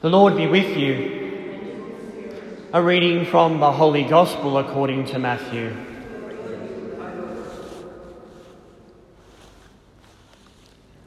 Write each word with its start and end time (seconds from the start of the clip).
The 0.00 0.08
Lord 0.08 0.36
be 0.36 0.46
with 0.46 0.76
you. 0.76 2.30
A 2.72 2.80
reading 2.80 3.26
from 3.26 3.58
the 3.58 3.72
Holy 3.72 4.04
Gospel 4.04 4.56
according 4.58 5.06
to 5.06 5.18
Matthew. 5.18 5.74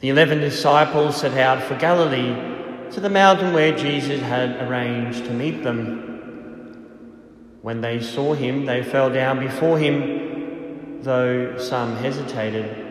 The 0.00 0.10
eleven 0.10 0.40
disciples 0.40 1.16
set 1.16 1.32
out 1.38 1.62
for 1.62 1.76
Galilee 1.76 2.90
to 2.90 3.00
the 3.00 3.08
mountain 3.08 3.54
where 3.54 3.74
Jesus 3.74 4.20
had 4.20 4.60
arranged 4.68 5.24
to 5.24 5.32
meet 5.32 5.62
them. 5.62 7.56
When 7.62 7.80
they 7.80 8.02
saw 8.02 8.34
him, 8.34 8.66
they 8.66 8.82
fell 8.82 9.08
down 9.08 9.40
before 9.40 9.78
him, 9.78 11.00
though 11.02 11.56
some 11.56 11.96
hesitated. 11.96 12.84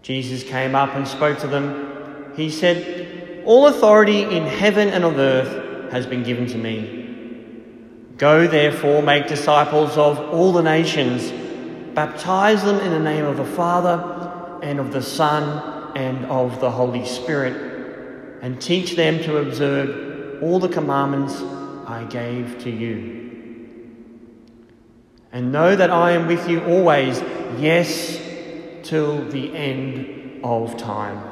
Jesus 0.00 0.42
came 0.44 0.74
up 0.74 0.94
and 0.94 1.06
spoke 1.06 1.40
to 1.40 1.46
them. 1.46 2.32
He 2.36 2.48
said, 2.48 3.07
All 3.48 3.66
authority 3.66 4.24
in 4.24 4.44
heaven 4.44 4.90
and 4.90 5.06
on 5.06 5.18
earth 5.18 5.90
has 5.90 6.04
been 6.04 6.22
given 6.22 6.46
to 6.48 6.58
me. 6.58 8.12
Go 8.18 8.46
therefore, 8.46 9.00
make 9.00 9.26
disciples 9.26 9.96
of 9.96 10.18
all 10.18 10.52
the 10.52 10.62
nations, 10.62 11.32
baptize 11.94 12.62
them 12.62 12.78
in 12.78 12.90
the 12.90 12.98
name 12.98 13.24
of 13.24 13.38
the 13.38 13.46
Father 13.46 14.60
and 14.62 14.78
of 14.78 14.92
the 14.92 15.00
Son 15.00 15.96
and 15.96 16.26
of 16.26 16.60
the 16.60 16.70
Holy 16.70 17.06
Spirit, 17.06 18.38
and 18.42 18.60
teach 18.60 18.96
them 18.96 19.18
to 19.20 19.38
observe 19.38 20.42
all 20.42 20.58
the 20.58 20.68
commandments 20.68 21.40
I 21.86 22.04
gave 22.10 22.58
to 22.64 22.70
you. 22.70 24.44
And 25.32 25.52
know 25.52 25.74
that 25.74 25.88
I 25.88 26.10
am 26.10 26.26
with 26.26 26.46
you 26.50 26.62
always, 26.64 27.18
yes, 27.56 28.20
till 28.82 29.26
the 29.30 29.56
end 29.56 30.44
of 30.44 30.76
time. 30.76 31.27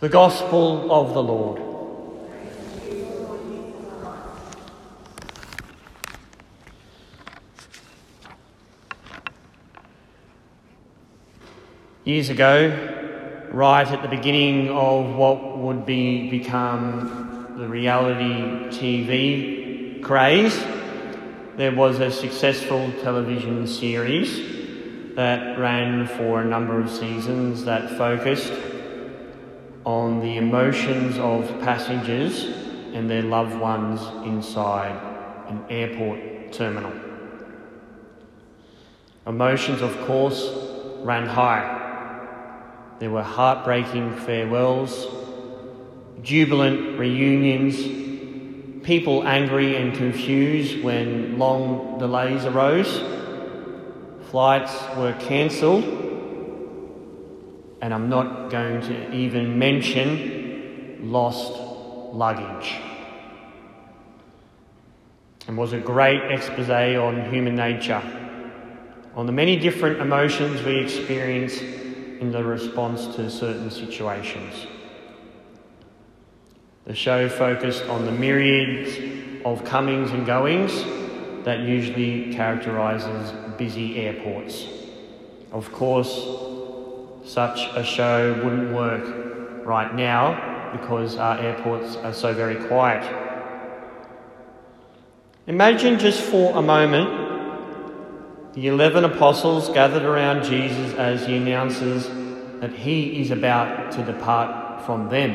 The 0.00 0.08
Gospel 0.08 0.92
of 0.92 1.12
the 1.12 1.20
Lord. 1.20 1.60
Years 12.04 12.28
ago, 12.28 13.48
right 13.50 13.88
at 13.88 14.02
the 14.02 14.08
beginning 14.08 14.70
of 14.70 15.16
what 15.16 15.58
would 15.58 15.84
be 15.84 16.30
become 16.30 17.56
the 17.58 17.66
reality 17.66 18.70
TV 18.78 20.00
craze, 20.00 20.56
there 21.56 21.74
was 21.74 21.98
a 21.98 22.12
successful 22.12 22.92
television 23.02 23.66
series 23.66 25.16
that 25.16 25.58
ran 25.58 26.06
for 26.06 26.42
a 26.42 26.44
number 26.44 26.80
of 26.80 26.88
seasons 26.88 27.64
that 27.64 27.98
focused 27.98 28.52
on 29.88 30.20
the 30.20 30.36
emotions 30.36 31.16
of 31.16 31.48
passengers 31.60 32.44
and 32.92 33.08
their 33.08 33.22
loved 33.22 33.58
ones 33.58 34.02
inside 34.26 34.94
an 35.48 35.64
airport 35.70 36.52
terminal. 36.52 36.92
Emotions, 39.26 39.80
of 39.80 39.98
course, 40.02 40.52
ran 40.98 41.26
high. 41.26 41.64
There 42.98 43.08
were 43.08 43.22
heartbreaking 43.22 44.14
farewells, 44.16 45.06
jubilant 46.20 46.98
reunions, 46.98 48.84
people 48.84 49.26
angry 49.26 49.76
and 49.76 49.96
confused 49.96 50.84
when 50.84 51.38
long 51.38 51.98
delays 51.98 52.44
arose, 52.44 53.00
flights 54.30 54.74
were 54.98 55.14
cancelled, 55.14 56.07
and 57.80 57.94
I'm 57.94 58.08
not 58.08 58.50
going 58.50 58.80
to 58.82 59.14
even 59.14 59.58
mention 59.58 60.98
lost 61.02 61.52
luggage. 62.12 62.74
And 65.46 65.56
was 65.56 65.72
a 65.72 65.78
great 65.78 66.30
expose 66.30 66.68
on 66.68 67.30
human 67.32 67.54
nature, 67.54 68.02
on 69.14 69.26
the 69.26 69.32
many 69.32 69.56
different 69.56 70.00
emotions 70.00 70.62
we 70.62 70.76
experience 70.78 71.60
in 71.60 72.32
the 72.32 72.44
response 72.44 73.06
to 73.16 73.30
certain 73.30 73.70
situations. 73.70 74.66
The 76.84 76.94
show 76.94 77.28
focused 77.28 77.84
on 77.84 78.04
the 78.04 78.12
myriads 78.12 79.44
of 79.44 79.64
comings 79.64 80.10
and 80.10 80.26
goings 80.26 80.84
that 81.44 81.60
usually 81.60 82.32
characterises 82.34 83.32
busy 83.56 83.96
airports. 83.98 84.66
Of 85.52 85.72
course, 85.72 86.47
such 87.28 87.68
a 87.74 87.84
show 87.84 88.32
wouldn't 88.42 88.72
work 88.72 89.66
right 89.66 89.94
now 89.94 90.72
because 90.72 91.16
our 91.16 91.38
airports 91.38 91.96
are 91.96 92.12
so 92.12 92.32
very 92.32 92.56
quiet. 92.66 93.04
Imagine 95.46 95.98
just 95.98 96.22
for 96.22 96.56
a 96.56 96.62
moment 96.62 97.26
the 98.54 98.66
eleven 98.66 99.04
apostles 99.04 99.68
gathered 99.68 100.04
around 100.04 100.42
Jesus 100.42 100.94
as 100.94 101.26
he 101.26 101.36
announces 101.36 102.08
that 102.60 102.72
he 102.72 103.20
is 103.20 103.30
about 103.30 103.92
to 103.92 104.02
depart 104.02 104.84
from 104.86 105.10
them. 105.10 105.34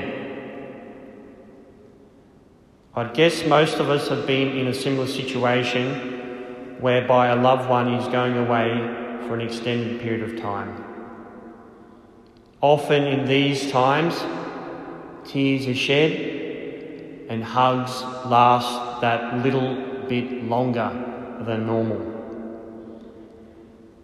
I'd 2.95 3.13
guess 3.13 3.45
most 3.45 3.75
of 3.75 3.89
us 3.89 4.07
have 4.09 4.25
been 4.25 4.57
in 4.57 4.67
a 4.67 4.73
similar 4.73 5.07
situation 5.07 6.77
whereby 6.79 7.27
a 7.27 7.35
loved 7.35 7.69
one 7.69 7.93
is 7.93 8.07
going 8.07 8.35
away 8.35 8.71
for 9.27 9.35
an 9.35 9.41
extended 9.41 10.01
period 10.01 10.29
of 10.29 10.41
time. 10.41 10.92
Often 12.63 13.03
in 13.07 13.25
these 13.25 13.69
times, 13.71 14.15
tears 15.29 15.67
are 15.67 15.75
shed 15.75 17.25
and 17.27 17.43
hugs 17.43 18.01
last 18.25 19.01
that 19.01 19.43
little 19.43 19.75
bit 20.07 20.45
longer 20.45 20.89
than 21.41 21.67
normal. 21.67 21.99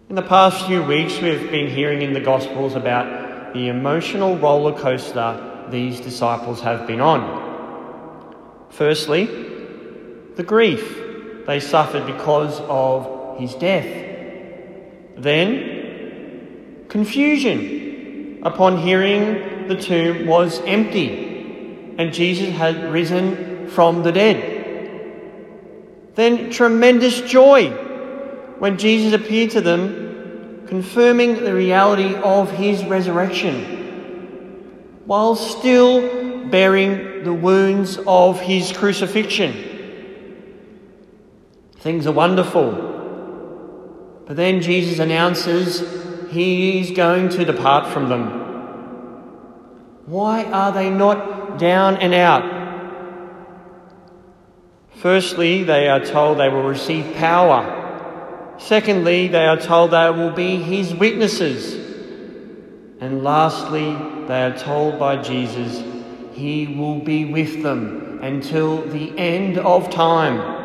In 0.09 0.15
the 0.15 0.21
past 0.21 0.67
few 0.67 0.83
weeks, 0.83 1.21
we've 1.21 1.49
been 1.49 1.69
hearing 1.69 2.01
in 2.01 2.11
the 2.11 2.19
Gospels 2.19 2.75
about 2.75 3.53
the 3.53 3.69
emotional 3.69 4.37
roller 4.37 4.77
coaster 4.77 5.67
these 5.71 6.01
disciples 6.01 6.59
have 6.59 6.85
been 6.85 6.99
on. 6.99 8.67
Firstly, 8.71 9.23
the 10.35 10.43
grief 10.43 11.01
they 11.47 11.61
suffered 11.61 12.05
because 12.05 12.59
of 12.67 13.39
his 13.39 13.55
death. 13.55 13.87
Then, 15.15 16.85
confusion 16.89 17.78
upon 18.43 18.77
hearing 18.77 19.67
the 19.67 19.75
tomb 19.75 20.27
was 20.27 20.61
empty 20.61 21.29
and 21.99 22.13
Jesus 22.13 22.49
had 22.49 22.93
risen 22.93 23.67
from 23.67 24.03
the 24.03 24.13
dead. 24.13 24.55
Then, 26.15 26.49
tremendous 26.49 27.19
joy 27.21 27.69
when 28.59 28.77
Jesus 28.77 29.13
appeared 29.13 29.51
to 29.51 29.61
them, 29.61 30.63
confirming 30.67 31.43
the 31.43 31.53
reality 31.53 32.15
of 32.15 32.49
his 32.51 32.85
resurrection, 32.85 35.01
while 35.05 35.35
still 35.35 36.47
bearing 36.47 37.25
the 37.25 37.33
wounds 37.33 37.99
of 38.07 38.39
his 38.39 38.71
crucifixion. 38.71 39.53
Things 41.79 42.07
are 42.07 42.13
wonderful. 42.13 42.71
But 44.25 44.37
then 44.37 44.61
Jesus 44.61 44.99
announces 44.99 45.81
he 46.29 46.79
is 46.79 46.91
going 46.91 47.29
to 47.29 47.45
depart 47.45 47.91
from 47.91 48.09
them. 48.09 48.29
Why 50.05 50.43
are 50.45 50.71
they 50.71 50.89
not 50.89 51.59
down 51.59 51.97
and 51.97 52.13
out? 52.13 52.57
Firstly, 54.95 55.63
they 55.63 55.87
are 55.87 56.03
told 56.03 56.39
they 56.39 56.49
will 56.49 56.63
receive 56.63 57.15
power 57.15 57.79
Secondly, 58.59 59.29
they 59.29 59.45
are 59.47 59.57
told 59.57 59.91
they 59.91 60.09
will 60.11 60.31
be 60.31 60.57
his 60.57 60.93
witnesses. 60.93 61.75
And 62.99 63.23
lastly, 63.23 63.95
they 64.27 64.43
are 64.43 64.57
told 64.57 64.99
by 64.99 65.21
Jesus 65.21 65.81
he 66.33 66.67
will 66.67 66.99
be 66.99 67.25
with 67.25 67.63
them 67.63 68.19
until 68.21 68.81
the 68.81 69.17
end 69.17 69.57
of 69.57 69.89
time. 69.89 70.57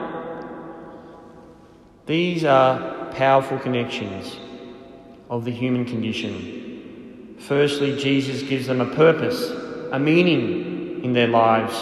These 2.07 2.45
are 2.45 3.13
powerful 3.13 3.59
connections 3.61 4.37
of 5.29 5.45
the 5.45 5.51
human 5.51 5.85
condition. 5.85 7.37
Firstly, 7.39 7.97
Jesus 7.97 8.43
gives 8.43 8.67
them 8.67 8.81
a 8.81 8.95
purpose, 8.95 9.51
a 9.93 9.99
meaning 9.99 11.05
in 11.05 11.13
their 11.13 11.29
lives. 11.29 11.75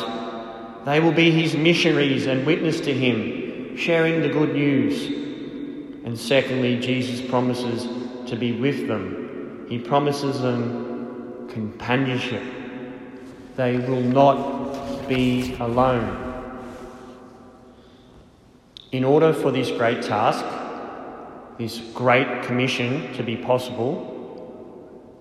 They 0.84 1.00
will 1.00 1.12
be 1.12 1.30
his 1.30 1.54
missionaries 1.56 2.26
and 2.26 2.44
witness 2.44 2.80
to 2.80 2.92
him, 2.92 3.76
sharing 3.76 4.20
the 4.22 4.28
good 4.28 4.54
news. 4.54 5.06
And 6.04 6.18
secondly, 6.18 6.80
Jesus 6.80 7.20
promises 7.30 7.86
to 8.28 8.36
be 8.36 8.52
with 8.52 8.88
them. 8.88 9.66
He 9.68 9.78
promises 9.78 10.40
them 10.40 11.48
companionship. 11.48 12.42
They 13.56 13.78
will 13.78 14.00
not 14.00 15.08
be 15.08 15.54
alone. 15.60 16.18
In 18.90 19.04
order 19.04 19.32
for 19.32 19.50
this 19.50 19.70
great 19.70 20.02
task, 20.02 20.44
this 21.58 21.78
great 21.94 22.44
commission 22.44 23.12
to 23.14 23.22
be 23.22 23.36
possible, 23.36 24.08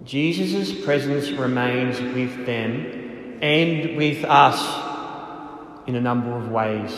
Jesus' 0.03 0.83
presence 0.83 1.29
remains 1.31 2.01
with 2.01 2.45
them 2.45 3.39
and 3.41 3.95
with 3.97 4.23
us 4.25 5.87
in 5.87 5.95
a 5.95 6.01
number 6.01 6.35
of 6.35 6.49
ways. 6.49 6.91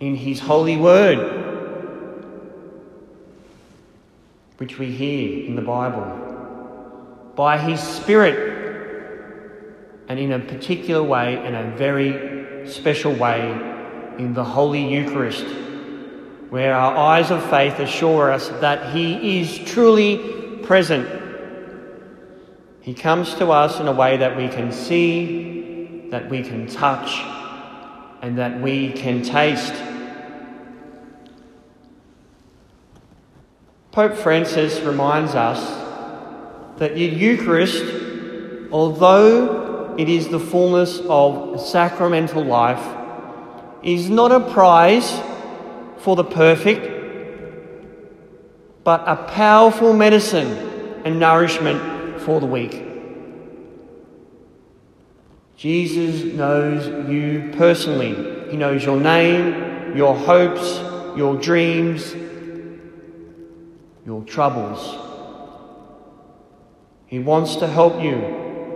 In 0.00 0.14
His 0.16 0.40
holy 0.40 0.76
word, 0.76 1.42
which 4.58 4.78
we 4.78 4.90
hear 4.90 5.46
in 5.46 5.56
the 5.56 5.62
Bible, 5.62 7.32
by 7.34 7.58
His 7.58 7.80
Spirit, 7.80 8.52
and 10.08 10.18
in 10.18 10.32
a 10.32 10.38
particular 10.38 11.02
way, 11.02 11.44
in 11.44 11.54
a 11.54 11.76
very 11.76 12.68
special 12.68 13.12
way, 13.12 13.50
in 14.18 14.32
the 14.34 14.44
Holy 14.44 14.94
Eucharist, 14.94 15.44
where 16.50 16.74
our 16.74 16.96
eyes 16.96 17.30
of 17.30 17.42
faith 17.50 17.78
assure 17.78 18.30
us 18.30 18.48
that 18.60 18.94
He 18.94 19.40
is 19.40 19.58
truly 19.58 20.58
present. 20.62 21.08
He 22.80 22.94
comes 22.94 23.34
to 23.34 23.50
us 23.50 23.80
in 23.80 23.88
a 23.88 23.92
way 23.92 24.18
that 24.18 24.36
we 24.36 24.48
can 24.48 24.70
see, 24.70 26.08
that 26.10 26.28
we 26.28 26.42
can 26.42 26.66
touch, 26.66 27.22
and 28.22 28.38
that 28.38 28.60
we 28.60 28.92
can 28.92 29.22
taste. 29.22 29.74
Pope 33.90 34.14
Francis 34.14 34.80
reminds 34.80 35.34
us 35.34 35.60
that 36.78 36.94
the 36.94 37.04
Eucharist, 37.04 37.84
although 38.72 39.94
it 39.96 40.08
is 40.08 40.28
the 40.28 40.40
fullness 40.40 41.00
of 41.08 41.60
sacramental 41.60 42.44
life, 42.44 42.84
is 43.82 44.10
not 44.10 44.32
a 44.32 44.40
prize 44.40 45.12
for 46.04 46.16
the 46.16 46.22
perfect, 46.22 46.84
but 48.84 49.02
a 49.06 49.16
powerful 49.16 49.94
medicine 49.94 51.00
and 51.06 51.18
nourishment 51.18 52.20
for 52.20 52.40
the 52.40 52.46
weak. 52.46 52.84
Jesus 55.56 56.24
knows 56.34 57.08
you 57.08 57.54
personally. 57.56 58.50
He 58.50 58.58
knows 58.58 58.84
your 58.84 59.00
name, 59.00 59.96
your 59.96 60.14
hopes, 60.14 60.76
your 61.16 61.36
dreams, 61.36 62.14
your 64.04 64.22
troubles. 64.24 64.98
He 67.06 67.18
wants 67.18 67.56
to 67.56 67.66
help 67.66 68.02
you 68.02 68.16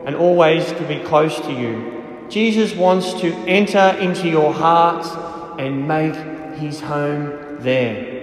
and 0.06 0.16
always 0.16 0.64
to 0.64 0.88
be 0.88 1.00
close 1.00 1.38
to 1.40 1.52
you. 1.52 2.26
Jesus 2.30 2.74
wants 2.74 3.12
to 3.20 3.34
enter 3.46 3.94
into 4.00 4.30
your 4.30 4.54
heart 4.54 5.60
and 5.60 5.86
make 5.86 6.37
his 6.58 6.80
home 6.80 7.58
there. 7.60 8.18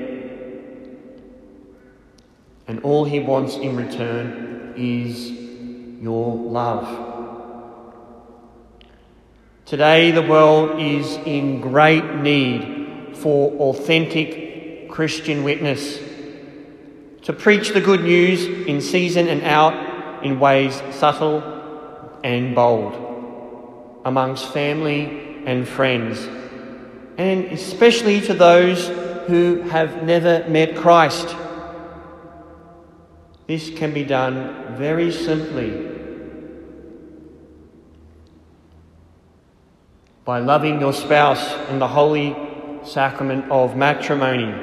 And 2.68 2.80
all 2.82 3.06
he 3.06 3.20
wants 3.20 3.56
in 3.56 3.76
return 3.76 4.74
is 4.78 5.32
your 6.02 6.36
love. 6.36 7.14
Today, 9.66 10.12
the 10.12 10.22
world 10.22 10.80
is 10.80 11.16
in 11.26 11.62
great 11.62 12.06
need 12.16 13.16
for 13.18 13.52
authentic 13.54 14.90
Christian 14.90 15.44
witness 15.44 16.00
to 17.24 17.34
preach 17.34 17.70
the 17.70 17.81
good 17.81 18.04
news 18.04 18.46
in 18.46 18.81
season 18.81 19.28
and 19.28 19.42
out 19.42 20.24
in 20.24 20.40
ways 20.40 20.80
subtle 20.92 21.42
and 22.24 22.54
bold 22.54 24.02
amongst 24.06 24.54
family 24.54 25.44
and 25.46 25.68
friends, 25.68 26.28
and 27.18 27.46
especially 27.46 28.22
to 28.22 28.34
those 28.34 28.88
who 29.28 29.62
have 29.62 30.04
never 30.04 30.48
met 30.50 30.76
Christ. 30.76 31.36
This 33.48 33.70
can 33.70 33.94
be 33.94 34.04
done 34.04 34.76
very 34.76 35.12
simply 35.12 35.92
by 40.26 40.40
loving 40.40 40.80
your 40.80 40.94
spouse 40.94 41.54
in 41.70 41.80
the 41.80 41.88
holy 41.88 42.36
sacrament 42.84 43.50
of 43.52 43.76
matrimony. 43.76 44.54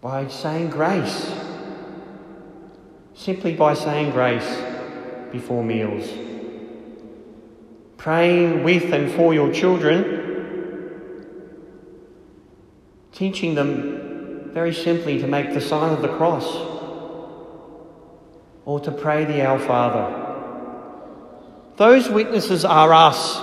By 0.00 0.28
saying 0.28 0.70
grace, 0.70 1.32
simply 3.14 3.54
by 3.54 3.74
saying 3.74 4.12
grace 4.12 4.62
before 5.32 5.62
meals. 5.62 6.08
Praying 8.06 8.62
with 8.62 8.92
and 8.92 9.10
for 9.10 9.34
your 9.34 9.52
children 9.52 10.22
teaching 13.10 13.56
them 13.56 14.52
very 14.54 14.72
simply 14.72 15.18
to 15.18 15.26
make 15.26 15.52
the 15.52 15.60
sign 15.60 15.92
of 15.92 16.02
the 16.02 16.16
cross 16.16 16.46
or 18.64 18.78
to 18.78 18.92
pray 18.92 19.24
the 19.24 19.44
Our 19.44 19.58
Father. 19.58 20.22
Those 21.78 22.08
witnesses 22.08 22.64
are 22.64 22.94
us. 22.94 23.40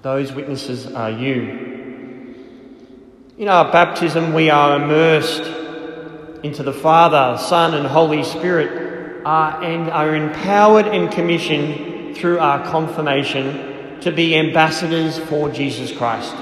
Those 0.00 0.32
witnesses 0.32 0.86
are 0.86 1.10
you. 1.10 2.34
In 3.36 3.48
our 3.48 3.70
baptism, 3.70 4.32
we 4.32 4.48
are 4.48 4.82
immersed 4.82 5.42
into 6.42 6.62
the 6.62 6.72
Father, 6.72 7.36
Son, 7.36 7.74
and 7.74 7.86
Holy 7.86 8.24
Spirit 8.24 9.26
uh, 9.26 9.60
and 9.62 9.90
are 9.90 10.16
empowered 10.16 10.86
and 10.86 11.12
commissioned 11.12 11.93
through 12.16 12.38
our 12.38 12.64
confirmation 12.70 14.00
to 14.00 14.12
be 14.12 14.36
ambassadors 14.36 15.18
for 15.18 15.48
Jesus 15.50 15.96
Christ. 15.96 16.34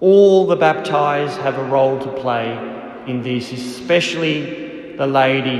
All 0.00 0.46
the 0.46 0.56
baptized 0.56 1.38
have 1.40 1.58
a 1.58 1.64
role 1.64 1.98
to 1.98 2.12
play 2.20 2.52
in 3.06 3.22
this, 3.22 3.52
especially 3.52 4.96
the 4.96 5.06
laity 5.06 5.58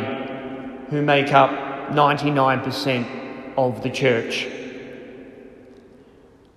who 0.90 1.02
make 1.02 1.32
up 1.32 1.50
99% 1.90 3.54
of 3.56 3.82
the 3.82 3.90
church. 3.90 4.46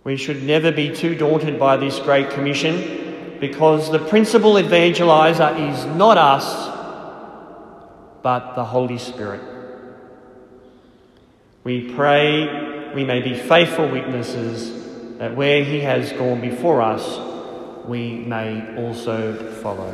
We 0.03 0.15
should 0.15 0.43
never 0.43 0.71
be 0.71 0.95
too 0.95 1.15
daunted 1.15 1.59
by 1.59 1.77
this 1.77 1.99
Great 1.99 2.29
Commission 2.29 3.37
because 3.39 3.91
the 3.91 3.99
principal 3.99 4.53
evangelizer 4.53 5.71
is 5.71 5.85
not 5.97 6.17
us, 6.17 6.45
but 8.23 8.55
the 8.55 8.63
Holy 8.63 8.97
Spirit. 8.97 9.56
We 11.67 11.93
pray 11.95 12.93
we 12.93 13.03
may 13.03 13.19
be 13.19 13.33
faithful 13.33 13.89
witnesses 13.89 15.17
that 15.17 15.35
where 15.35 15.65
He 15.65 15.81
has 15.81 16.13
gone 16.13 16.39
before 16.39 16.81
us, 16.81 17.85
we 17.85 18.19
may 18.19 18.77
also 18.77 19.51
follow. 19.61 19.93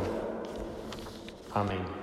Amen. 1.52 1.93